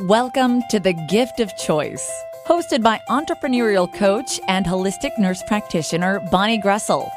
[0.00, 2.10] Welcome to The Gift of Choice,
[2.46, 7.08] hosted by entrepreneurial coach and holistic nurse practitioner Bonnie Groessl.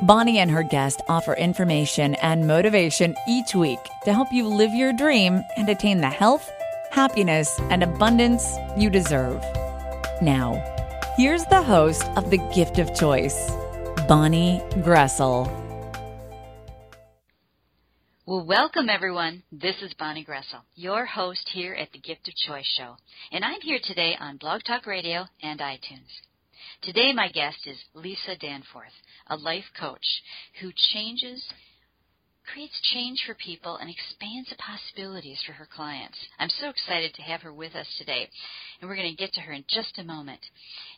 [0.00, 4.92] Bonnie and her guest offer information and motivation each week to help you live your
[4.92, 6.50] dream and attain the health,
[6.92, 9.44] happiness, and abundance you deserve.
[10.22, 10.54] Now,
[11.16, 13.50] here's the host of The Gift of Choice,
[14.08, 15.63] Bonnie Groessl.
[18.26, 19.42] Well, welcome everyone.
[19.52, 22.96] This is Bonnie Groessl, your host here at the Gift of Choice show.
[23.30, 26.08] And I'm here today on Blog Talk Radio and iTunes.
[26.80, 28.94] Today my guest is Lisa Danforth,
[29.26, 30.22] a life coach
[30.62, 31.44] who changes,
[32.50, 36.16] creates change for people and expands the possibilities for her clients.
[36.38, 38.30] I'm so excited to have her with us today,
[38.80, 40.40] and we're going to get to her in just a moment.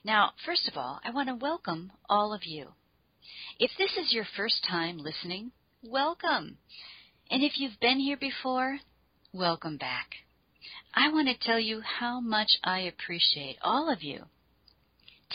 [0.04, 2.68] Now, first of all, I want to welcome all of you.
[3.58, 5.50] If this is your first time listening,
[5.82, 6.58] welcome.
[7.28, 8.78] And if you've been here before,
[9.32, 10.10] welcome back.
[10.94, 14.24] I want to tell you how much I appreciate all of you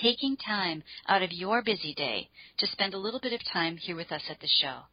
[0.02, 3.98] taking time out of your busy day to spend a little bit of time here
[3.98, 4.84] with us at the show.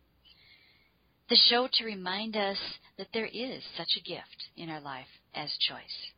[1.30, 2.58] The show to remind us
[2.96, 5.06] that there is such a gift in our life
[5.36, 6.10] as choice.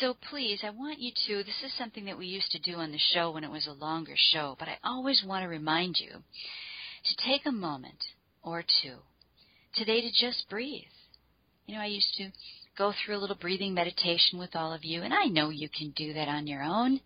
[0.00, 2.90] So please, I want you to, this is something that we used to do on
[2.90, 6.10] the show when it was a longer show, but I always want to remind you
[6.10, 8.02] to take a moment
[8.42, 8.96] or two
[9.74, 10.84] today to just breathe.
[11.66, 12.30] You know, I used to
[12.76, 15.92] go through a little breathing meditation with all of you, and I know you can
[15.96, 17.00] do that on your own,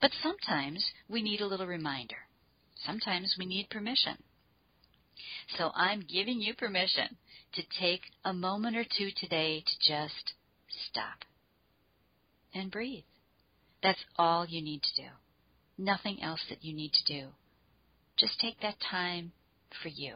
[0.00, 2.16] but sometimes we need a little reminder.
[2.84, 4.16] Sometimes we need permission.
[5.56, 7.16] So I'm giving you permission
[7.54, 10.34] to take a moment or two today to just
[10.90, 11.24] stop
[12.52, 13.04] and breathe.
[13.82, 15.08] That's all you need to do.
[15.76, 17.28] Nothing else that you need to do.
[18.16, 19.32] Just take that time
[19.82, 20.14] for you.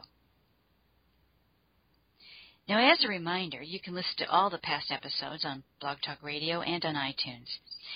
[2.69, 6.23] Now, as a reminder, you can listen to all the past episodes on Blog Talk
[6.23, 7.49] Radio and on iTunes.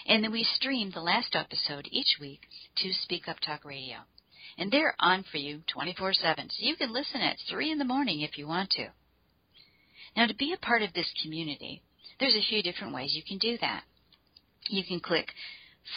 [0.07, 2.41] And then we stream the last episode each week
[2.79, 3.99] to Speak Up Talk Radio.
[4.57, 7.85] And they're on for you 24 7, so you can listen at 3 in the
[7.85, 8.89] morning if you want to.
[10.17, 11.83] Now, to be a part of this community,
[12.19, 13.83] there's a few different ways you can do that.
[14.69, 15.29] You can click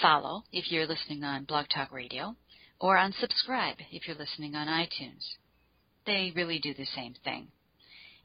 [0.02, 2.36] follow if you're listening on Blog Talk Radio,
[2.82, 5.36] or on subscribe if you're listening on iTunes.
[6.06, 7.48] They really do the same thing.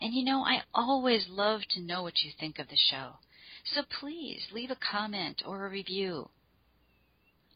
[0.00, 3.18] And you know, I always love to know what you think of the show.
[3.64, 6.30] So please leave a comment or a review.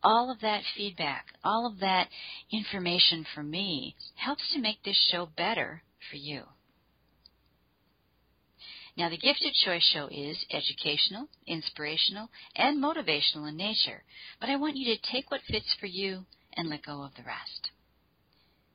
[0.02, 2.08] All of that feedback, all of that
[2.52, 6.42] information for me helps to make this show better for you.
[8.96, 14.04] Now, the Gift of Choice show is educational, inspirational, and motivational in nature,
[14.38, 17.24] but I want you to take what fits for you and let go of the
[17.24, 17.70] rest.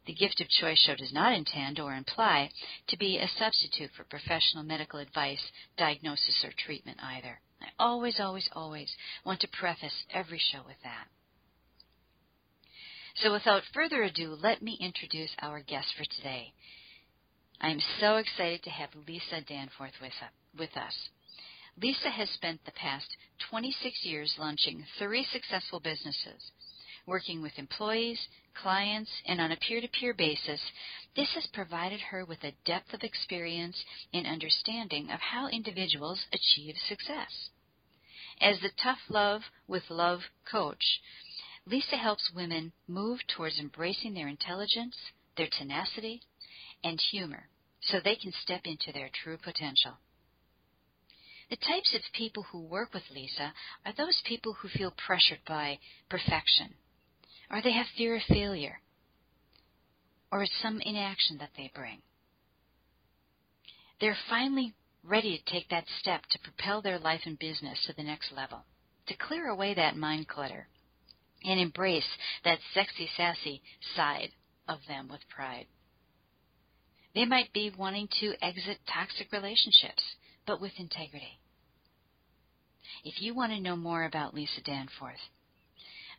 [0.10, 2.50] The Gift of Choice show does not intend or imply
[2.88, 7.40] to be a substitute for professional medical advice, diagnosis, or treatment either.
[7.62, 8.92] I always, always, always
[9.24, 11.10] want to preface every show with that.
[13.18, 16.54] So without further ado, let me introduce our guest for today.
[17.62, 20.02] I am so excited to have Lisa Danforth
[20.58, 21.10] with, us.
[21.80, 23.16] Lisa has spent the past
[23.52, 26.50] 26 years launching three successful businesses
[27.06, 28.20] working with employees,
[28.54, 30.62] clients, and on a peer to peer basis,
[31.16, 33.84] this has provided her with a depth of experience
[34.14, 37.50] and understanding of how individuals achieve success.
[38.42, 41.02] As the Tough Love with Love coach,
[41.66, 44.96] Lisa helps women move towards embracing their intelligence,
[45.36, 46.22] their tenacity,
[46.84, 47.50] and humor
[47.82, 49.98] so they can step into their true potential.
[51.50, 53.54] The types of people who work with Lisa
[53.86, 55.80] are those people who feel pressured by
[56.10, 56.76] perfection,
[57.52, 58.80] or they have fear of failure,
[60.32, 62.02] or it's some inaction that they bring.
[64.00, 64.74] They're finally
[65.04, 68.64] ready to take that step to propel their life and business to the next level,
[69.08, 70.68] to clear away that mind clutter
[71.44, 72.08] and embrace
[72.44, 73.62] that sexy, sassy
[73.96, 74.30] side
[74.68, 75.66] of them with pride.
[77.16, 80.04] They might be wanting to exit toxic relationships,
[80.46, 81.40] but with integrity.
[83.04, 85.20] If you want to know more about Lisa Danforth,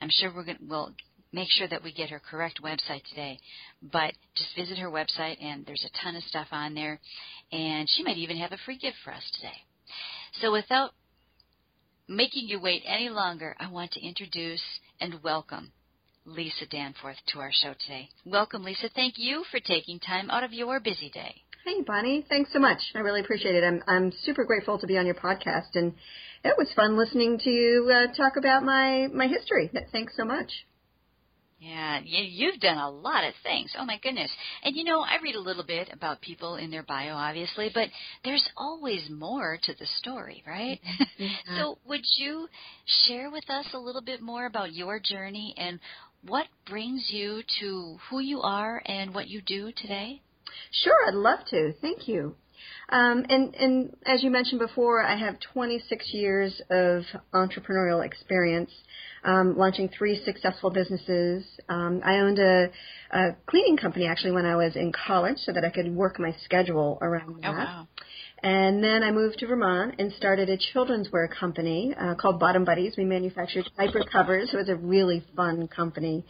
[0.00, 0.94] I'm sure we're going to, we'll
[1.32, 3.38] make sure that we get her correct website today.
[3.82, 7.00] But just visit her website, and there's a ton of stuff on there.
[7.52, 9.56] And she might even have a free gift for us today.
[10.40, 10.90] So without
[12.08, 14.62] making you wait any longer, I want to introduce
[15.00, 15.72] and welcome
[16.26, 18.08] Lisa Danforth to our show today.
[18.24, 18.88] Welcome, Lisa.
[18.94, 21.34] Thank you for taking time out of your busy day.
[21.64, 22.24] Hey, Bonnie.
[22.28, 22.78] Thanks so much.
[22.94, 23.64] I really appreciate it.
[23.64, 25.92] I'm I'm super grateful to be on your podcast, and
[26.42, 29.70] it was fun listening to you uh, talk about my my history.
[29.92, 30.50] Thanks so much.
[31.60, 33.74] Yeah, you've done a lot of things.
[33.78, 34.30] Oh my goodness.
[34.64, 37.88] And you know, I read a little bit about people in their bio, obviously, but
[38.24, 40.80] there's always more to the story, right?
[41.20, 41.56] Mm-hmm.
[41.58, 42.48] so would you
[43.04, 45.78] share with us a little bit more about your journey and
[46.26, 50.22] what brings you to who you are and what you do today?
[50.70, 51.74] Sure, I'd love to.
[51.82, 52.36] Thank you.
[52.88, 57.02] Um, and, and as you mentioned before, I have 26 years of
[57.32, 58.70] entrepreneurial experience
[59.24, 61.44] um, launching three successful businesses.
[61.68, 62.70] Um, I owned a,
[63.12, 66.34] a cleaning company actually when I was in college, so that I could work my
[66.44, 67.50] schedule around oh, that.
[67.50, 67.88] Oh wow.
[68.42, 72.64] And then I moved to Vermont and started a children's wear company uh, called Bottom
[72.64, 72.94] Buddies.
[72.96, 74.50] We manufactured diaper covers.
[74.52, 76.24] It was a really fun company.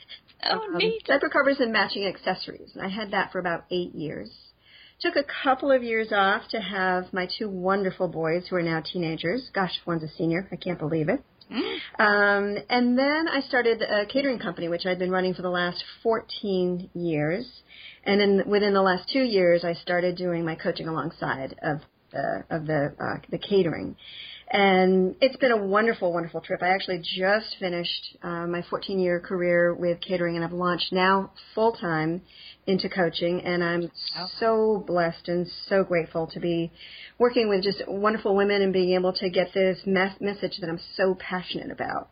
[0.44, 1.04] Oh, um, neat.
[1.06, 2.70] Diaper covers and matching accessories.
[2.74, 4.28] And I had that for about eight years.
[5.00, 8.80] Took a couple of years off to have my two wonderful boys who are now
[8.80, 9.48] teenagers.
[9.54, 10.46] Gosh, one's a senior.
[10.52, 11.22] I can't believe it.
[11.98, 15.82] Um, and then I started a catering company, which I'd been running for the last
[16.02, 17.46] 14 years.
[18.04, 21.80] And then within the last two years, I started doing my coaching alongside of
[22.12, 23.96] the of the uh, the catering.
[24.52, 26.60] And it's been a wonderful, wonderful trip.
[26.62, 31.30] I actually just finished uh, my 14 year career with catering, and I've launched now
[31.54, 32.22] full time
[32.66, 33.40] into coaching.
[33.42, 34.26] And I'm oh.
[34.38, 36.72] so blessed and so grateful to be
[37.18, 40.80] working with just wonderful women and being able to get this mes- message that I'm
[40.96, 42.08] so passionate about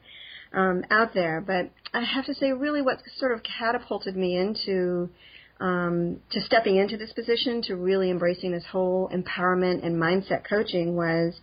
[0.53, 1.41] um, out there.
[1.41, 5.11] But I have to say, really, what sort of catapulted me into
[5.61, 10.95] um, to stepping into this position, to really embracing this whole empowerment and mindset coaching
[10.95, 11.35] was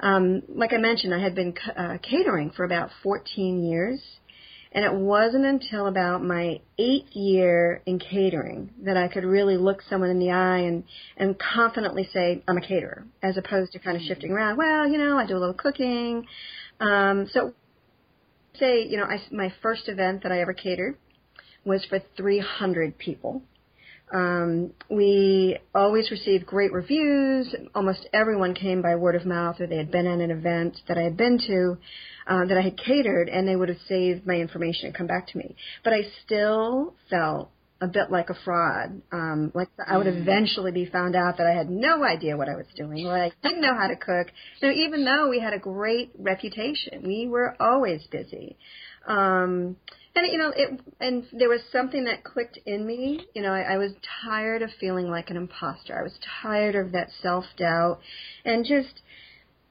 [0.00, 4.00] um, like I mentioned, I had been uh, catering for about 14 years,
[4.74, 9.82] and it wasn't until about my eighth year in catering that I could really look
[9.88, 10.82] someone in the eye and
[11.16, 14.56] and confidently say I'm a caterer, as opposed to kind of shifting around.
[14.56, 16.26] Well, you know, I do a little cooking.
[16.80, 17.54] Um, so,
[18.58, 20.96] say, you know, I, my first event that I ever catered
[21.64, 23.42] was for 300 people.
[24.12, 27.54] Um, we always received great reviews.
[27.74, 30.98] Almost everyone came by word of mouth, or they had been at an event that
[30.98, 31.78] I had been to
[32.26, 35.28] uh, that I had catered, and they would have saved my information and come back
[35.28, 35.56] to me.
[35.82, 39.02] But I still felt a bit like a fraud.
[39.12, 40.20] Um, like I would mm.
[40.20, 43.32] eventually be found out that I had no idea what I was doing, or I
[43.42, 44.28] didn't know how to cook.
[44.60, 48.56] So even though we had a great reputation, we were always busy.
[49.06, 49.76] Um,
[50.16, 53.26] and you know, it and there was something that clicked in me.
[53.34, 53.92] You know, I, I was
[54.24, 55.98] tired of feeling like an imposter.
[55.98, 58.00] I was tired of that self doubt,
[58.44, 59.02] and just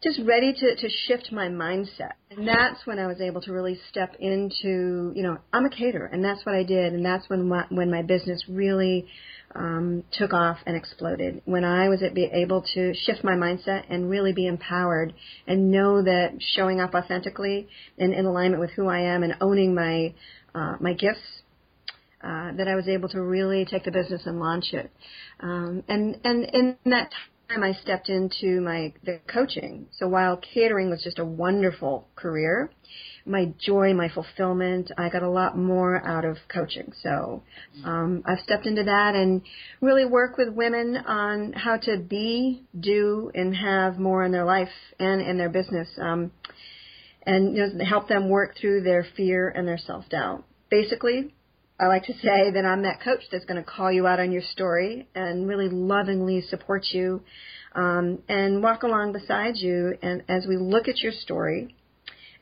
[0.03, 2.13] just ready to to shift my mindset.
[2.29, 6.07] And that's when I was able to really step into, you know, I'm a caterer,
[6.07, 9.07] and that's what I did, and that's when my, when my business really
[9.55, 11.41] um, took off and exploded.
[11.45, 15.13] When I was able to shift my mindset and really be empowered
[15.47, 17.67] and know that showing up authentically
[17.97, 20.13] and in alignment with who I am and owning my
[20.55, 21.41] uh, my gifts,
[22.23, 24.91] uh, that I was able to really take the business and launch it.
[25.39, 27.11] Um, and and in that
[27.49, 29.87] time, I stepped into my the coaching.
[29.91, 32.69] So while catering was just a wonderful career,
[33.25, 34.91] my joy, my fulfillment.
[34.97, 36.91] I got a lot more out of coaching.
[37.01, 37.43] So
[37.83, 39.41] um, I've stepped into that and
[39.81, 44.69] really work with women on how to be, do, and have more in their life
[44.99, 46.31] and in their business, um,
[47.25, 50.43] and you know, help them work through their fear and their self doubt.
[50.69, 51.33] Basically,
[51.79, 54.31] I like to say that I'm that coach that's going to call you out on
[54.31, 57.21] your story and really lovingly support you
[57.73, 59.97] um, and walk along beside you.
[60.01, 61.75] And as we look at your story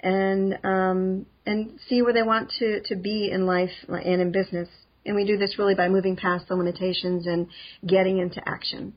[0.01, 4.69] and um, and see where they want to to be in life and in business.
[5.05, 7.47] And we do this really by moving past the limitations and
[7.85, 8.93] getting into action.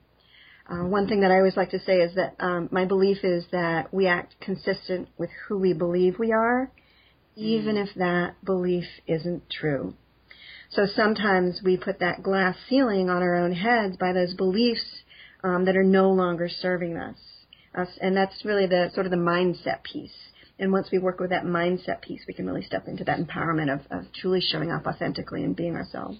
[0.69, 3.45] Uh, one thing that I always like to say is that um, my belief is
[3.53, 6.71] that we act consistent with who we believe we are,
[7.37, 7.87] even mm.
[7.87, 9.95] if that belief isn't true.
[10.71, 14.85] So sometimes we put that glass ceiling on our own heads by those beliefs
[15.43, 17.19] um, that are no longer serving us.
[17.75, 17.89] us.
[18.01, 20.11] And that's really the sort of the mindset piece.
[20.59, 23.73] And once we work with that mindset piece, we can really step into that empowerment
[23.73, 26.19] of, of truly showing up authentically and being ourselves.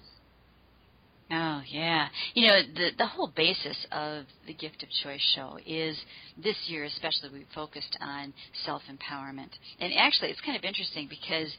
[1.31, 5.97] Oh yeah, you know the the whole basis of the Gift of Choice show is
[6.37, 8.31] this year especially we focused on
[8.63, 9.49] self empowerment,
[9.79, 11.51] and actually it's kind of interesting because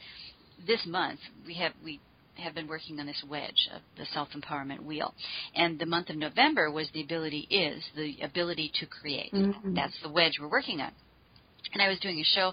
[0.68, 1.98] this month we have we
[2.36, 5.12] have been working on this wedge of the self empowerment wheel,
[5.56, 9.32] and the month of November was the ability is the ability to create.
[9.32, 9.74] Mm-hmm.
[9.74, 10.92] That's the wedge we're working on
[11.72, 12.52] and I was doing a show,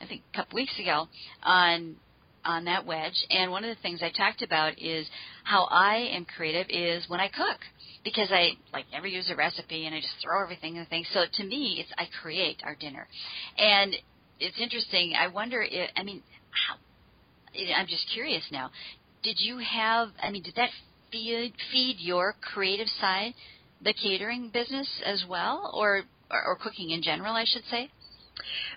[0.00, 1.08] I think a couple weeks ago
[1.42, 1.96] on
[2.44, 5.06] on that wedge, and one of the things I talked about is
[5.44, 7.58] how I am creative is when I cook
[8.04, 11.04] because I like never use a recipe and I just throw everything in the thing.
[11.12, 13.06] So to me, it's I create our dinner,
[13.56, 13.94] and
[14.40, 15.14] it's interesting.
[15.18, 16.76] I wonder if I mean how.
[17.76, 18.70] I'm just curious now.
[19.22, 20.08] did you have?
[20.22, 20.70] I mean, did that
[21.10, 23.34] feed feed your creative side,
[23.82, 27.90] the catering business as well, or or, or cooking in general, I should say?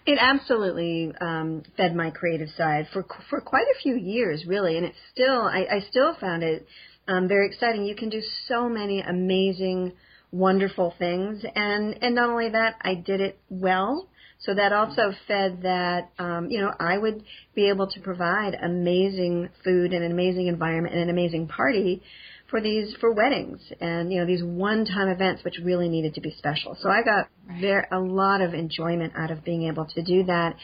[0.06, 4.86] It absolutely um, fed my creative side for for quite a few years, really, and
[4.86, 6.68] it's still I, I still found it
[7.08, 7.86] um, very exciting.
[7.86, 9.94] You can do so many amazing,
[10.32, 14.08] wonderful things, and and not only that, I did it well.
[14.40, 17.24] So that also fed that, um, you know, I would
[17.56, 22.04] be able to provide amazing food and an amazing environment and an amazing party
[22.50, 26.34] for these for weddings and you know these one-time events which really needed to be
[26.38, 26.78] special.
[26.82, 27.28] So I got
[27.62, 30.56] there a lot of enjoyment out of being able to do that.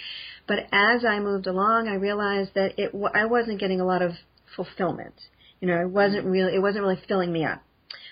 [0.47, 4.11] But as I moved along, I realized that it I wasn't getting a lot of
[4.55, 5.15] fulfillment.
[5.59, 7.61] You know, it wasn't really it wasn't really filling me up.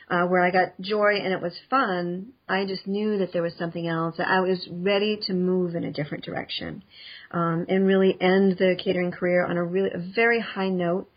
[0.10, 3.54] Uh, where I got joy and it was fun, I just knew that there was
[3.58, 4.16] something else.
[4.20, 6.84] I was ready to move in a different direction
[7.32, 11.10] um, and really end the catering career on a really a very high note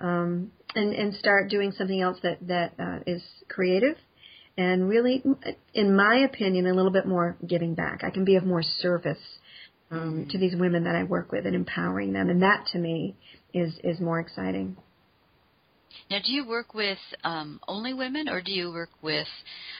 [0.00, 3.96] um, and and start doing something else that that uh, is creative
[4.60, 5.22] and really,
[5.72, 8.02] in my opinion, a little bit more giving back.
[8.04, 9.18] I can be of more service
[9.90, 13.16] um, to these women that I work with and empowering them, and that to me
[13.54, 14.76] is is more exciting.
[16.10, 19.28] Now, do you work with um, only women, or do you work with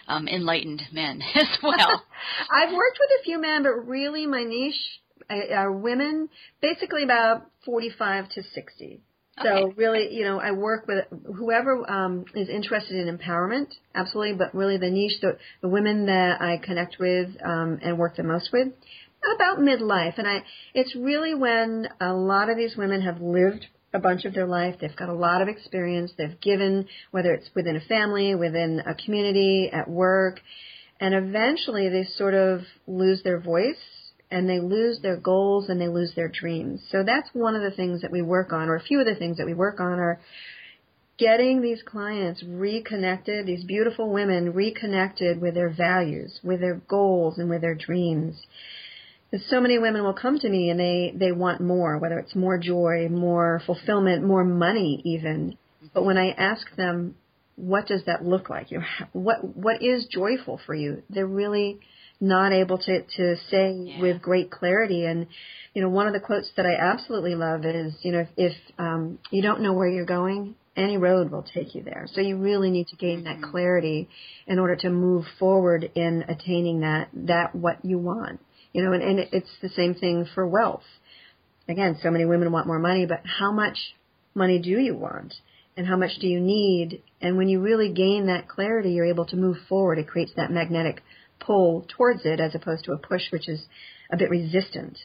[0.09, 2.03] um, enlightened men as well?
[2.51, 4.81] I've worked with a few men, but really my niche
[5.29, 6.29] uh, are women,
[6.63, 9.01] basically about 45 to 60.
[9.43, 9.75] So okay.
[9.77, 11.05] really, you know, I work with
[11.37, 14.35] whoever um, is interested in empowerment, absolutely.
[14.35, 18.23] But really, the niche, the, the women that I connect with um, and work the
[18.23, 18.69] most with,
[19.37, 20.43] about midlife, and I,
[20.75, 24.77] it's really when a lot of these women have lived a bunch of their life.
[24.81, 26.13] They've got a lot of experience.
[26.17, 30.41] They've given, whether it's within a family, within a community, at work,
[31.01, 33.77] and eventually they sort of lose their voice
[34.31, 36.81] and they lose their goals and they lose their dreams.
[36.91, 39.15] So that's one of the things that we work on, or a few of the
[39.15, 40.21] things that we work on are
[41.19, 47.51] getting these clients reconnected, these beautiful women reconnected with their values, with their goals, and
[47.51, 48.37] with their dreams.
[49.31, 52.35] Because so many women will come to me and they, they want more, whether it's
[52.35, 55.57] more joy, more fulfillment, more money even.
[55.93, 57.17] But when I ask them,
[57.57, 58.71] what does that look like?
[58.71, 58.83] You
[59.13, 61.03] what, what is joyful for you?
[61.11, 61.81] They're really
[62.21, 64.00] not able to to say yeah.
[64.00, 65.07] with great clarity.
[65.07, 65.27] And
[65.75, 68.53] you know one of the quotes that I absolutely love is you know if, if
[68.79, 72.07] um you don't know where you're going any road will take you there.
[72.15, 73.43] So you really need to gain mm-hmm.
[73.43, 74.09] that clarity
[74.47, 78.41] in order to move forward in attaining that that what you want
[78.73, 80.85] you know and, and it's the same thing for wealth.
[81.69, 83.79] Again so many women want more money but how much
[84.35, 85.35] money do you want?
[85.77, 87.03] And how much do you need?
[87.23, 89.99] And when you really gain that clarity you're able to move forward.
[89.99, 91.03] It creates that magnetic
[91.41, 93.61] pull towards it as opposed to a push which is
[94.13, 94.99] a bit resistant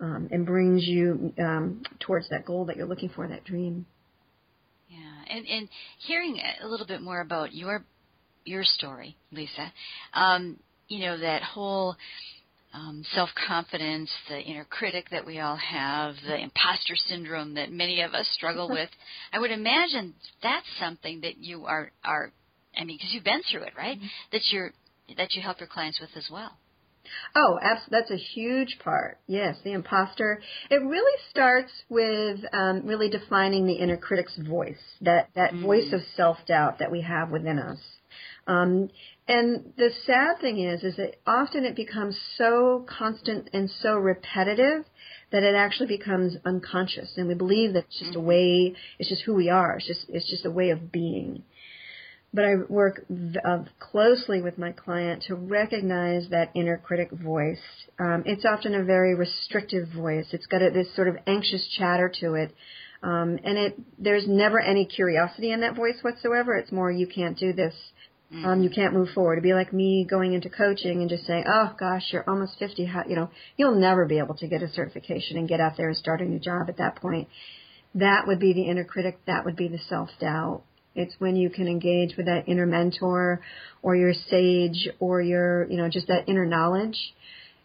[0.00, 3.86] um, and brings you um, towards that goal that you're looking for, that dream.
[4.88, 5.68] Yeah, and, and
[6.06, 7.84] hearing a little bit more about your
[8.44, 9.72] your story, Lisa,
[10.12, 11.96] um, you know that whole
[12.74, 18.02] um, self confidence, the inner critic that we all have, the imposter syndrome that many
[18.02, 18.90] of us struggle with.
[19.32, 22.32] I would imagine that's something that you are are.
[22.76, 23.96] I mean, because you've been through it, right?
[23.96, 24.06] Mm-hmm.
[24.32, 24.72] That you're
[25.16, 26.58] that you help your clients with as well.
[27.36, 27.58] Oh,
[27.90, 29.18] that's a huge part.
[29.26, 30.40] Yes, the imposter.
[30.70, 35.62] It really starts with um, really defining the inner critic's voice, that that mm.
[35.62, 37.78] voice of self doubt that we have within us.
[38.46, 38.90] Um,
[39.26, 44.84] and the sad thing is, is that often it becomes so constant and so repetitive
[45.32, 48.26] that it actually becomes unconscious, and we believe that it's just a mm-hmm.
[48.26, 49.76] way, it's just who we are.
[49.76, 51.42] It's just it's just a way of being
[52.34, 53.06] but I work
[53.44, 57.60] uh, closely with my client to recognize that inner critic voice.
[58.00, 60.26] Um, it's often a very restrictive voice.
[60.32, 62.52] It's got a, this sort of anxious chatter to it,
[63.04, 66.56] um, and it there's never any curiosity in that voice whatsoever.
[66.56, 67.74] It's more you can't do this.
[68.32, 68.44] Mm-hmm.
[68.44, 69.34] Um, you can't move forward.
[69.34, 72.84] It'd be like me going into coaching and just saying, "Oh gosh, you're almost 50.
[72.86, 75.86] How, you know, you'll never be able to get a certification and get out there
[75.86, 77.28] and start a new job at that point."
[77.94, 79.20] That would be the inner critic.
[79.28, 83.40] That would be the self doubt it's when you can engage with that inner mentor
[83.82, 87.14] or your sage or your, you know, just that inner knowledge.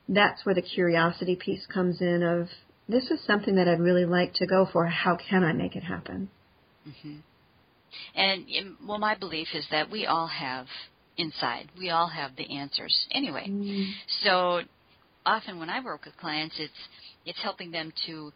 [0.07, 2.47] That's where the curiosity piece comes in of
[2.87, 4.87] this is something that I'd really like to go for.
[4.87, 6.29] How can I make it happen?
[6.87, 7.17] Mm-hmm.
[8.15, 8.45] And
[8.87, 10.65] well, my belief is that we all have
[11.17, 13.45] inside, we all have the answers anyway.
[13.47, 13.91] Mm-hmm.
[14.23, 14.61] So
[15.25, 16.73] often when I work with clients, it's
[17.25, 18.31] it's helping them to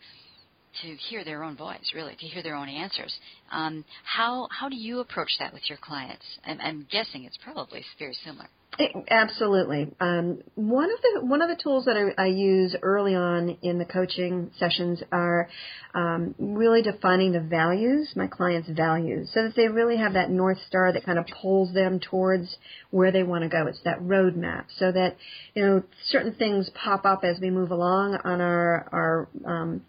[0.81, 3.13] to hear their own voice, really, to hear their own answers.
[3.51, 6.25] Um, how how do you approach that with your clients?
[6.45, 8.47] I'm, I'm guessing it's probably very similar.
[8.79, 9.91] It, absolutely.
[9.99, 13.77] Um, one of the one of the tools that I, I, use early on in
[13.77, 15.47] the coaching sessions are
[15.93, 20.57] um, really defining the values, my clients' values, so that they really have that north
[20.67, 22.57] star that kind of pulls them towards
[22.89, 23.67] where they want to go.
[23.67, 25.17] It's that roadmap, so that
[25.53, 29.81] you know certain things pop up as we move along on our our um,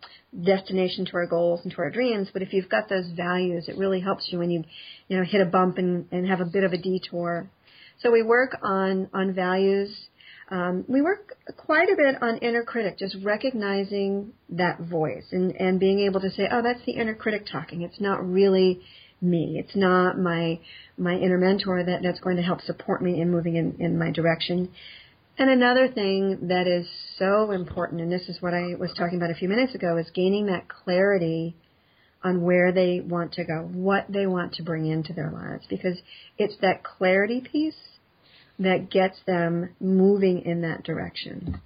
[0.43, 2.29] destination to our goals and to our dreams.
[2.33, 4.65] But if you've got those values, it really helps you when you
[5.09, 7.49] you know hit a bump and, and have a bit of a detour
[8.01, 9.91] so we work on on values.
[10.51, 15.81] Um, we work quite a bit on inner critic, just recognizing that voice and and
[15.81, 17.83] being able to say, oh, that's the inner critic talking.
[17.83, 18.81] It's not really
[19.21, 19.57] me.
[19.59, 20.61] It's not my
[20.99, 24.11] my inner mentor that that's going to help support me in moving in in my
[24.11, 24.71] direction.
[25.37, 26.87] And another thing that is
[27.19, 30.09] so important, and this is what I was talking about a few minutes ago, is
[30.15, 31.57] gaining that clarity
[32.23, 35.99] on where they want to go, what they want to bring into their lives, because
[36.39, 37.75] it's that clarity piece
[38.59, 41.61] that gets them moving in that direction.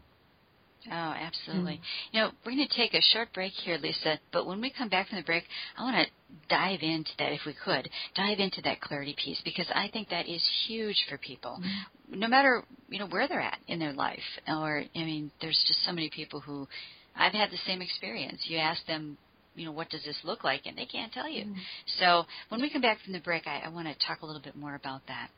[0.90, 1.74] Oh, absolutely.
[1.74, 2.16] Mm-hmm.
[2.16, 4.88] You know, we're going to take a short break here, Lisa, but when we come
[4.88, 5.44] back from the break,
[5.76, 6.10] I want to
[6.48, 10.26] dive into that, if we could, dive into that clarity piece because I think that
[10.26, 11.58] is huge for people.
[11.60, 11.97] Mm-hmm.
[12.10, 15.84] No matter, you know, where they're at in their life or, I mean, there's just
[15.84, 16.66] so many people who,
[17.14, 18.44] I've had the same experience.
[18.48, 19.18] You ask them,
[19.54, 20.62] you know, what does this look like?
[20.66, 21.44] And they can't tell you.
[21.44, 21.58] Mm-hmm.
[21.98, 24.42] So when we come back from the break, I, I want to talk a little
[24.42, 25.30] bit more about that.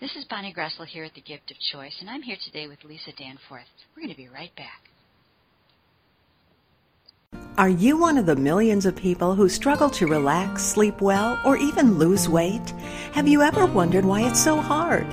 [0.00, 2.84] This is Bonnie Groessl here at The Gift of Choice, and I'm here today with
[2.84, 3.64] Lisa Danforth.
[3.96, 4.93] We're going to be right back.
[7.56, 11.56] Are you one of the millions of people who struggle to relax, sleep well, or
[11.56, 12.70] even lose weight?
[13.12, 15.06] Have you ever wondered why it's so hard?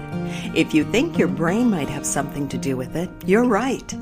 [0.56, 3.94] If you think your brain might have something to do with it, you're right.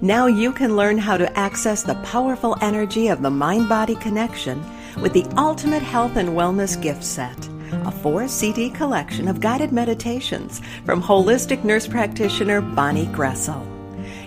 [0.00, 4.64] Now you can learn how to access the powerful energy of the mind body connection
[5.02, 10.60] with the Ultimate Health and Wellness Gift Set a four CD collection of guided meditations
[10.84, 13.81] from holistic nurse practitioner Bonnie Groessl.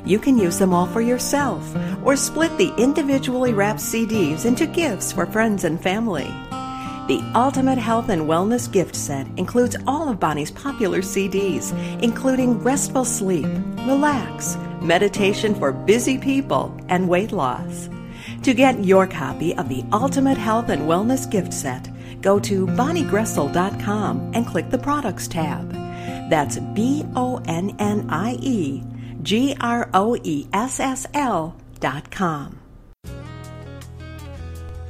[0.05, 1.63] You can use them all for yourself
[2.03, 6.31] or split the individually wrapped CDs into gifts for friends and family.
[7.07, 11.71] The Ultimate Health and Wellness Gift Set includes all of Bonnie's popular CDs,
[12.03, 13.45] including Restful Sleep,
[13.87, 17.89] Relax, Meditation for Busy People, and Weight Loss.
[18.43, 21.89] To get your copy of the Ultimate Health and Wellness Gift Set,
[22.21, 25.71] go to bonniegroessl.com and click the Products tab.
[26.29, 28.83] That's B O N N I E
[29.25, 32.59] G R O E S S L dot com.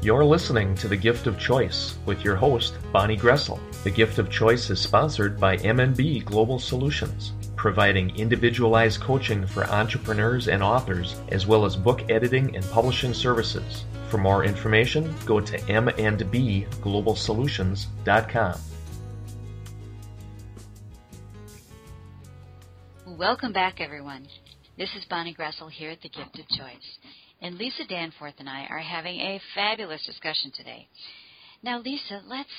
[0.02, 3.62] You're listening to The Gift of Choice with your host, Bonnie Groessl.
[3.86, 10.50] The Gift of Choice is sponsored by MNB Global Solutions, providing individualized coaching for entrepreneurs
[10.50, 13.86] and authors, as well as book editing and publishing services.
[14.10, 18.60] For more information, go to mndbglobalsolutions.com.
[23.18, 24.28] Welcome back, everyone.
[24.78, 26.98] This is Bonnie Groessl here at The Gift of Choice.
[27.42, 30.90] And Lisa Danforth and I are having a fabulous discussion today.
[31.64, 32.50] Now, Lisa, let's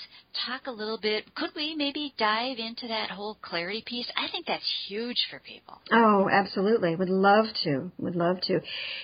[0.46, 1.34] talk a little bit.
[1.34, 4.10] Could we maybe dive into that whole clarity piece?
[4.16, 5.74] I think that's huge for people.
[5.92, 6.96] Oh, absolutely.
[6.96, 7.92] Would love to.
[7.98, 8.60] Would love to.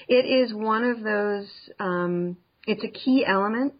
[0.08, 3.74] It is one of those, um, it's a key element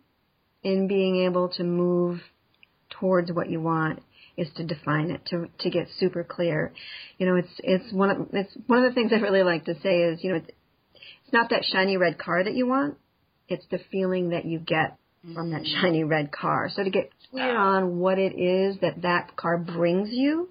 [0.63, 2.21] in being able to move
[2.91, 4.03] towards what you want
[4.37, 6.73] is to define it to to get super clear
[7.19, 9.75] you know it's it's one of it's one of the things i really like to
[9.83, 10.51] say is you know it's,
[11.25, 12.97] it's not that shiny red car that you want
[13.49, 14.97] it's the feeling that you get
[15.35, 15.81] from that mm-hmm.
[15.81, 16.69] shiny red car.
[16.75, 20.49] So to get clear on what it is that that car brings you,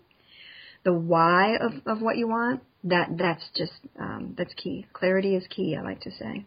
[0.83, 4.87] the why of, of what you want, that that's just um, that's key.
[4.93, 5.75] Clarity is key.
[5.77, 6.45] I like to say.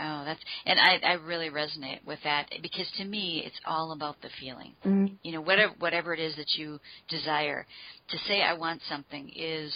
[0.00, 4.20] Oh, that's and I I really resonate with that because to me it's all about
[4.22, 4.72] the feeling.
[4.84, 5.14] Mm-hmm.
[5.22, 7.66] You know, whatever whatever it is that you desire.
[8.10, 9.72] To say I want something is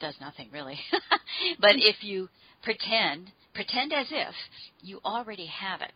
[0.00, 0.78] does nothing really.
[1.60, 2.28] but if you
[2.62, 4.34] pretend pretend as if
[4.80, 5.94] you already have it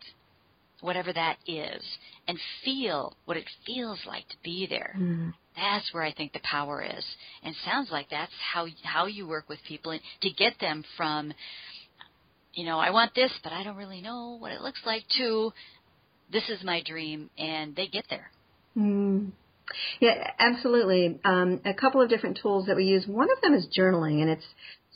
[0.85, 1.83] whatever that is,
[2.29, 4.95] and feel what it feels like to be there.
[4.97, 5.33] Mm.
[5.57, 7.05] That's where I think the power is.
[7.43, 11.33] And sounds like that's how how you work with people and to get them from
[12.55, 15.53] you know, I want this, but I don't really know what it looks like to
[16.33, 18.31] this is my dream and they get there.
[18.77, 19.33] Mm.
[20.01, 21.19] Yeah, absolutely.
[21.25, 23.07] Um, a couple of different tools that we use.
[23.07, 24.45] One of them is journaling, and it's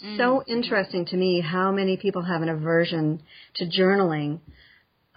[0.04, 0.16] mm.
[0.18, 3.22] so interesting to me how many people have an aversion
[3.56, 4.40] to journaling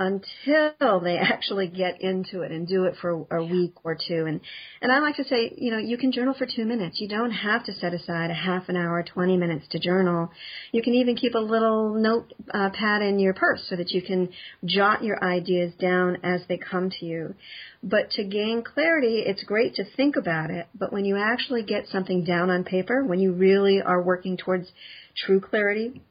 [0.01, 4.25] until they actually get into it and do it for a week or two.
[4.25, 4.41] And
[4.81, 6.99] and I like to say, you know, you can journal for two minutes.
[6.99, 10.31] You don't have to set aside a half an hour, 20 minutes to journal.
[10.71, 14.01] You can even keep a little note uh, pad in your purse so that you
[14.01, 14.29] can
[14.65, 17.35] jot your ideas down as they come to you.
[17.83, 20.67] But to gain clarity, it's great to think about it.
[20.73, 24.71] But when you actually get something down on paper, when you really are working towards
[25.15, 26.01] true clarity,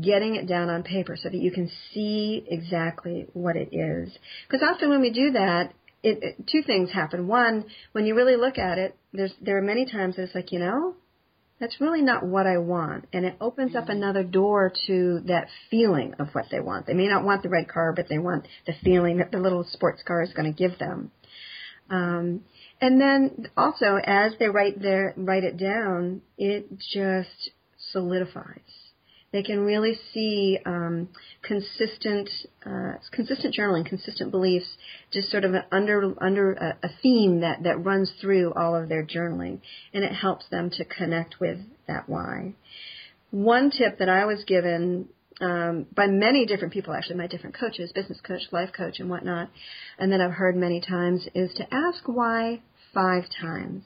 [0.00, 4.12] getting it down on paper so that you can see exactly what it is.
[4.48, 7.26] Because often when we do that, it, it, two things happen.
[7.26, 10.58] One, when you really look at it, there's there are many times it's like you
[10.58, 10.94] know,
[11.60, 13.92] that's really not what I want, and it opens up mm-hmm.
[13.92, 16.86] another door to that feeling of what they want.
[16.86, 19.64] They may not want the red car, but they want the feeling that the little
[19.64, 21.10] sports car is going to give them.
[21.88, 22.40] Um,
[22.80, 27.50] and then also, as they write their write it down, it just
[27.92, 28.83] solidifies
[29.34, 31.08] they can really see um,
[31.42, 32.30] consistent,
[32.64, 34.76] uh, consistent journaling, consistent beliefs,
[35.12, 39.04] just sort of under under a, a theme that that runs through all of their
[39.04, 39.58] journaling,
[39.92, 42.54] and it helps them to connect with that why.
[43.32, 45.08] One tip that I was given
[45.40, 49.50] um, by many different people, actually, my different coaches, business coach, life coach, and whatnot,
[49.98, 52.62] and that I've heard many times, is to ask why
[52.94, 53.82] five times.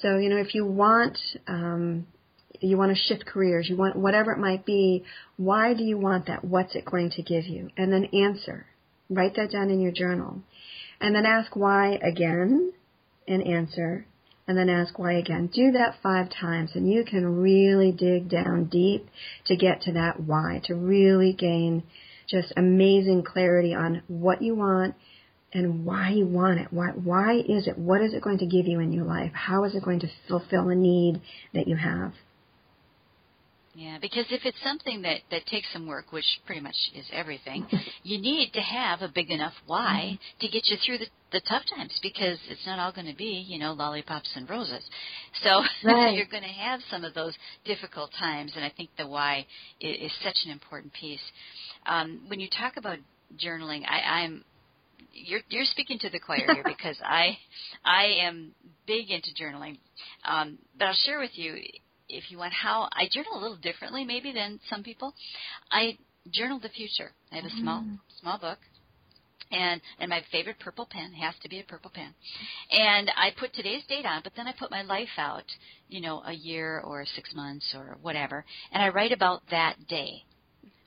[0.00, 2.06] So, you know, if you want um,
[2.60, 5.04] you want to shift careers, you want whatever it might be,
[5.36, 6.44] why do you want that?
[6.44, 7.70] What's it going to give you?
[7.76, 8.66] And then answer.
[9.08, 10.42] Write that down in your journal.
[11.00, 12.72] And then ask why again
[13.26, 14.06] and answer.
[14.46, 15.50] And then ask why again.
[15.52, 19.08] Do that five times and you can really dig down deep
[19.46, 21.82] to get to that why, to really gain
[22.28, 24.94] just amazing clarity on what you want
[25.52, 26.68] and why you want it.
[26.70, 27.78] Why, why is it?
[27.78, 29.32] What is it going to give you in your life?
[29.34, 31.20] How is it going to fulfill a need
[31.52, 32.12] that you have?
[33.74, 37.66] Yeah, because if it's something that that takes some work, which pretty much is everything,
[38.02, 40.40] you need to have a big enough why mm-hmm.
[40.40, 43.44] to get you through the the tough times because it's not all going to be,
[43.48, 44.84] you know, lollipops and roses.
[45.42, 46.14] So right.
[46.14, 49.46] you're going to have some of those difficult times, and I think the why
[49.80, 51.22] is, is such an important piece.
[51.86, 52.98] Um, when you talk about
[53.42, 54.44] journaling, I, I'm
[55.14, 57.38] you're you're speaking to the choir here because I
[57.84, 58.52] I am
[58.86, 59.78] big into journaling.
[60.26, 61.56] Um, but I'll share with you
[62.12, 65.14] if you want how I journal a little differently maybe than some people.
[65.70, 65.98] I
[66.30, 67.10] journal the future.
[67.32, 67.98] I have a small mm.
[68.20, 68.58] small book
[69.52, 72.14] and and my favorite purple pen has to be a purple pen.
[72.70, 75.44] And I put today's date on, but then I put my life out,
[75.88, 80.24] you know, a year or 6 months or whatever, and I write about that day.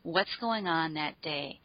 [0.04, 1.60] What's going on that day?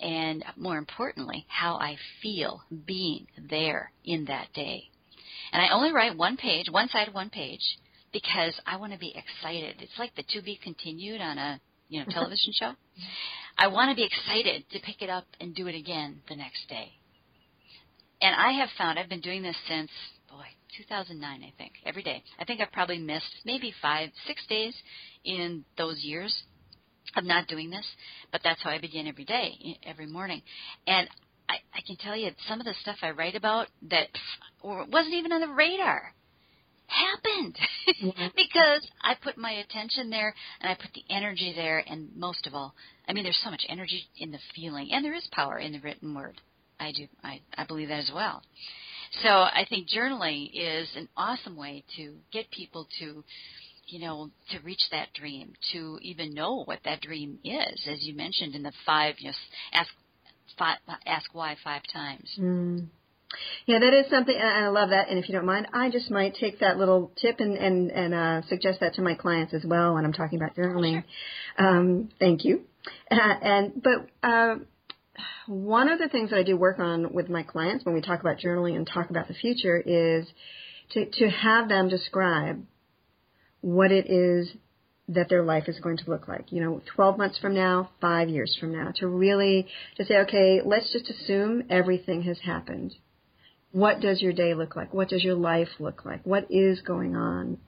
[0.00, 4.84] And more importantly, how I feel being there in that day.
[5.52, 7.60] And I only write one page, one side of one page,
[8.12, 9.76] because I want to be excited.
[9.80, 12.72] It's like the to be continued on a you know television show.
[13.58, 16.68] I want to be excited to pick it up and do it again the next
[16.68, 16.92] day.
[18.22, 19.90] And I have found I've been doing this since
[20.30, 20.44] boy
[20.78, 22.22] 2009 I think every day.
[22.38, 24.74] I think I've probably missed maybe five six days
[25.24, 26.34] in those years
[27.16, 27.86] of not doing this,
[28.30, 30.42] but that's how I begin every day every morning.
[30.86, 31.08] And
[31.48, 34.08] I, I can tell you some of the stuff I write about that
[34.62, 36.14] or wasn't even on the radar
[36.90, 37.58] happened
[38.02, 38.26] mm-hmm.
[38.36, 42.54] because I put my attention there and I put the energy there and most of
[42.54, 42.74] all,
[43.08, 45.80] I mean there's so much energy in the feeling and there is power in the
[45.80, 46.40] written word.
[46.78, 48.42] I do I, I believe that as well.
[49.22, 53.24] So I think journaling is an awesome way to get people to
[53.90, 58.14] you know, to reach that dream, to even know what that dream is, as you
[58.14, 59.34] mentioned in the five, you know,
[59.72, 59.90] ask,
[60.58, 62.30] five, ask why five times.
[62.38, 62.86] Mm.
[63.66, 65.08] Yeah, that is something, and I love that.
[65.08, 68.14] And if you don't mind, I just might take that little tip and and and
[68.14, 71.04] uh, suggest that to my clients as well when I'm talking about journaling.
[71.56, 71.68] Sure.
[71.68, 72.62] Um, thank you.
[73.10, 74.56] Uh, and but uh,
[75.46, 78.20] one of the things that I do work on with my clients when we talk
[78.20, 80.26] about journaling and talk about the future is
[80.92, 82.64] to to have them describe
[83.60, 84.50] what it is
[85.08, 86.50] that their life is going to look like.
[86.50, 89.66] You know, 12 months from now, five years from now, to really
[89.96, 92.94] to say, okay, let's just assume everything has happened
[93.72, 94.92] what does your day look like?
[94.92, 96.20] What does your life look like?
[96.24, 97.58] What is going on?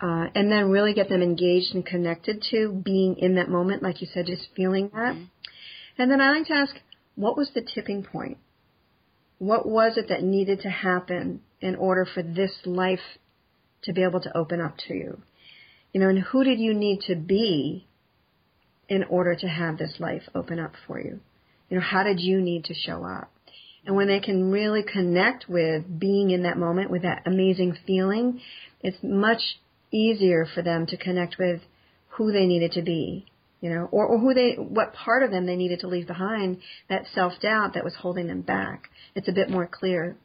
[0.00, 4.02] Uh, and then really get them engaged and connected to being in that moment, like
[4.02, 5.14] you said, just feeling that.
[5.14, 5.24] Mm-hmm.
[5.98, 6.74] And then I like to ask,
[7.14, 8.36] what was the tipping point?
[9.38, 13.18] What was it that needed to happen in order for this life
[13.82, 15.22] to be able to open up to you?
[15.92, 17.86] You know, and who did you need to be
[18.88, 21.20] in order to have this life open up for you?
[21.70, 23.30] You know, how did you need to show up?
[23.86, 28.40] And when they can really connect with being in that moment with that amazing feeling,
[28.80, 29.60] it's much
[29.92, 31.62] easier for them to connect with
[32.08, 33.26] who they needed to be
[33.60, 36.58] you know, or, or who they, what part of them they needed to leave behind,
[36.88, 38.90] that self-doubt that was holding them back.
[39.14, 40.16] It's a bit more clear.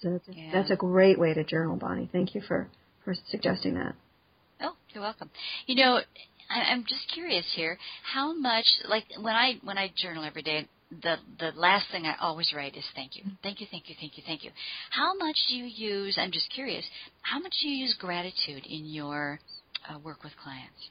[0.00, 0.50] So that's a, yeah.
[0.52, 2.08] that's a great way to journal, Bonnie.
[2.10, 2.68] Thank you for,
[3.04, 3.94] for suggesting that.
[4.60, 5.30] Oh, you're welcome.
[5.66, 6.00] You know,
[6.50, 7.78] I, I'm just curious here.
[8.12, 12.14] How much, like when I when I journal every day, the the last thing I
[12.20, 14.50] always write is thank you, thank you, thank you, thank you, thank you.
[14.90, 16.16] How much do you use?
[16.18, 16.84] I'm just curious.
[17.22, 19.40] How much do you use gratitude in your
[19.88, 20.90] uh, work with clients?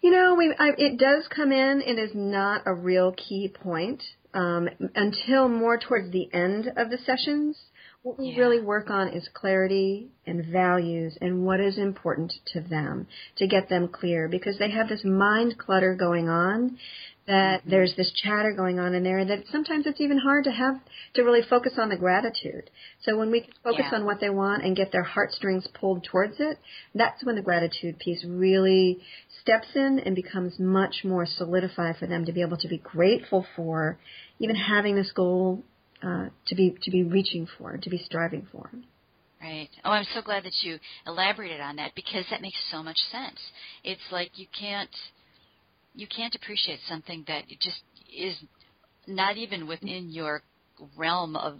[0.00, 1.82] You know, we I, it does come in.
[1.84, 6.98] It is not a real key point um, until more towards the end of the
[6.98, 7.56] sessions.
[8.02, 8.38] What we yeah.
[8.38, 13.68] really work on is clarity and values and what is important to them to get
[13.68, 16.78] them clear because they have this mind clutter going on
[17.28, 17.70] that mm-hmm.
[17.70, 20.80] there's this chatter going on in there that sometimes it's even hard to have
[21.14, 22.70] to really focus on the gratitude.
[23.02, 23.98] So when we can focus yeah.
[23.98, 26.58] on what they want and get their heartstrings pulled towards it,
[26.94, 28.98] that's when the gratitude piece really
[29.42, 33.46] steps in and becomes much more solidified for them to be able to be grateful
[33.54, 33.98] for
[34.38, 35.62] even having this goal
[36.02, 38.70] uh, to be to be reaching for, to be striving for.
[39.40, 39.68] Right.
[39.84, 43.38] Oh, I'm so glad that you elaborated on that because that makes so much sense.
[43.84, 44.90] It's like you can't
[45.98, 47.82] you can't appreciate something that just
[48.16, 48.36] is
[49.08, 50.42] not even within your
[50.96, 51.58] realm of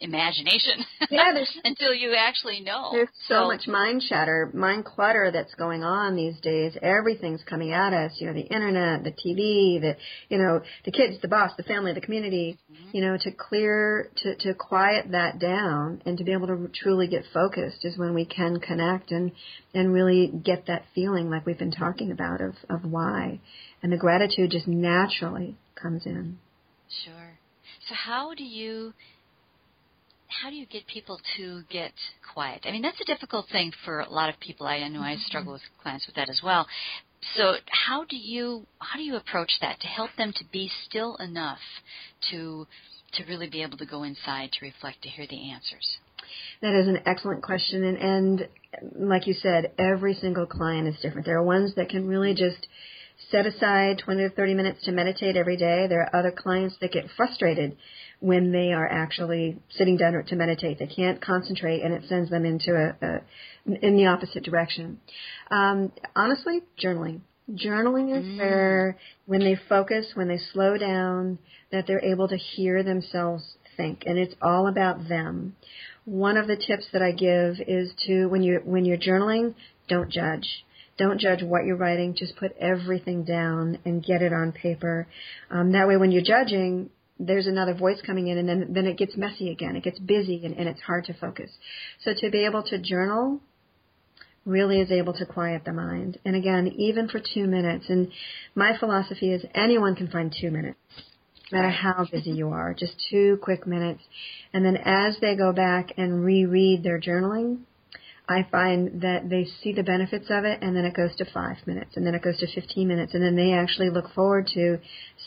[0.00, 1.32] imagination yeah,
[1.64, 2.90] until you actually know.
[2.92, 6.76] There's so, so, much mind chatter, mind clutter that's going on these days.
[6.82, 8.12] Everything's coming at us.
[8.16, 9.96] You know, the internet, the TV, the
[10.28, 12.58] you know, the kids, the boss, the family, the community.
[12.72, 12.96] Mm-hmm.
[12.96, 17.06] You know, to clear, to to quiet that down and to be able to truly
[17.06, 19.32] get focused is when we can connect and
[19.74, 23.40] and really get that feeling like we've been talking about of of why,
[23.82, 26.38] and the gratitude just naturally comes in.
[27.04, 27.38] Sure.
[27.88, 28.92] So how do you
[30.30, 31.92] how do you get people to get
[32.32, 32.62] quiet?
[32.64, 34.66] I mean, that's a difficult thing for a lot of people.
[34.66, 35.20] I know I mm-hmm.
[35.22, 36.66] struggle with clients with that as well.
[37.36, 41.16] So, how do you how do you approach that to help them to be still
[41.16, 41.58] enough
[42.30, 42.66] to
[43.14, 45.98] to really be able to go inside to reflect to hear the answers?
[46.62, 48.48] That is an excellent question, and, and
[49.10, 51.26] like you said, every single client is different.
[51.26, 52.44] There are ones that can really mm-hmm.
[52.44, 52.66] just
[53.30, 55.86] set aside 20 to 30 minutes to meditate every day.
[55.88, 57.76] There are other clients that get frustrated
[58.20, 60.78] when they are actually sitting down to meditate.
[60.78, 63.20] They can't concentrate, and it sends them into a, a
[63.82, 65.00] in the opposite direction.
[65.50, 67.20] Um, honestly, journaling.
[67.50, 68.38] Journaling is mm.
[68.38, 71.38] where when they focus, when they slow down,
[71.72, 75.56] that they're able to hear themselves think, and it's all about them.
[76.04, 79.54] One of the tips that I give is to when you when you're journaling,
[79.88, 80.64] don't judge.
[80.98, 82.14] Don't judge what you're writing.
[82.14, 85.06] Just put everything down and get it on paper.
[85.50, 88.96] Um, that way, when you're judging, there's another voice coming in and then then it
[88.96, 89.76] gets messy again.
[89.76, 91.50] It gets busy and, and it's hard to focus.
[92.04, 93.40] So to be able to journal
[94.46, 96.18] really is able to quiet the mind.
[96.24, 98.08] And again even for two minutes and
[98.54, 100.78] my philosophy is anyone can find two minutes
[101.52, 104.02] no matter how busy you are just two quick minutes.
[104.52, 107.60] And then as they go back and reread their journaling
[108.30, 111.56] I find that they see the benefits of it and then it goes to five
[111.66, 114.78] minutes and then it goes to 15 minutes and then they actually look forward to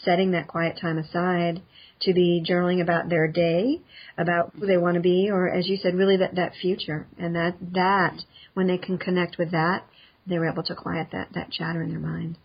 [0.05, 1.61] setting that quiet time aside
[2.05, 3.81] to be journaling about their day,
[4.17, 7.07] about who they want to be, or as you said, really that, that future.
[7.17, 8.17] And that, that,
[8.53, 9.85] when they can connect with that,
[10.25, 12.37] they're able to quiet that, that chatter in their mind.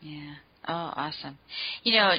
[0.00, 0.34] Yeah.
[0.66, 1.38] Oh, awesome.
[1.82, 2.12] You know,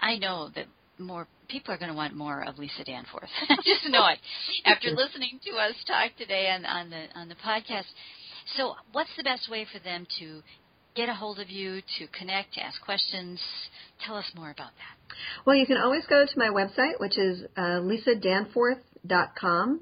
[0.00, 0.66] I know that
[0.98, 3.28] more people are going to want more of Lisa Danforth.
[3.64, 4.18] Just know it.
[4.64, 7.84] After listening to us talk today on, on the on the podcast.
[8.56, 10.42] So, what's the best way for them to
[10.94, 13.40] get a hold of you, to connect, to ask questions?
[14.04, 15.16] Tell us more about that.
[15.46, 19.80] Well, you can always go to my website, which is uh, lisadanforth.com,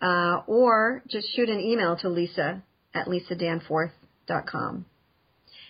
[0.00, 2.62] uh, or just shoot an email to lisa
[2.94, 4.86] at lisadanforth.com.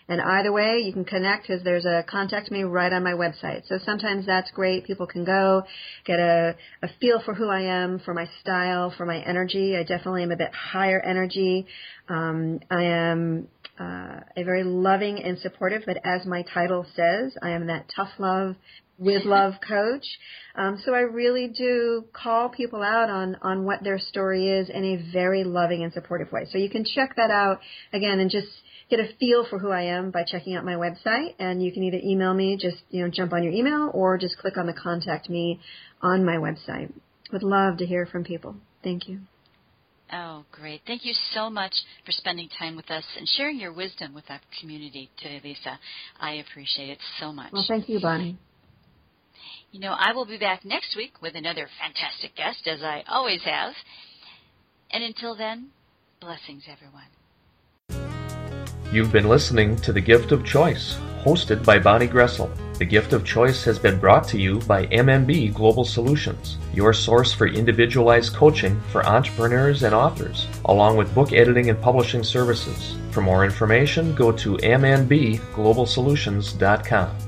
[0.09, 3.67] And either way, you can connect because there's a contact me right on my website.
[3.67, 4.85] So sometimes that's great.
[4.85, 5.65] People can go
[6.05, 9.77] get a, a feel for who I am, for my style, for my energy.
[9.77, 11.67] I definitely am a bit higher energy.
[12.09, 17.51] Um, I am uh, a very loving and supportive, but as my title says, I
[17.51, 18.57] am that tough love
[18.99, 20.07] with love coach.
[20.55, 24.85] Um, so I really do call people out on on what their story is in
[24.85, 26.47] a very loving and supportive way.
[26.51, 27.61] So you can check that out
[27.93, 28.49] again and just
[28.89, 31.35] get a feel for who I am by checking out my website.
[31.39, 34.39] And you can either email me, just you know, jump on your email, or just
[34.39, 35.61] click on the contact me
[36.01, 36.93] on my website.
[37.33, 38.57] Would love to hear from people.
[38.83, 39.21] Thank you.
[40.13, 40.83] Oh, great.
[40.87, 41.73] Thank you so much
[42.05, 45.79] for spending time with us and sharing your wisdom with our community today, Lisa.
[46.21, 47.53] I appreciate it so much.
[47.53, 48.39] Well, thank you, Bonnie.
[49.73, 53.43] You know, I will be back next week with another fantastic guest, as I always
[53.43, 53.73] have.
[54.93, 55.71] And until then,
[56.21, 57.05] blessings, everyone.
[58.93, 62.49] You've been listening to The Gift of Choice, hosted by Bonnie Groessl.
[62.79, 67.33] The Gift of Choice has been brought to you by MMB Global Solutions, your source
[67.33, 72.95] for individualized coaching for entrepreneurs and authors, along with book editing and publishing services.
[73.11, 77.26] For more information, go to mnbglobalsolutions.com.